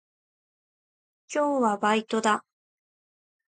[1.31, 2.43] 今日はバイトだ。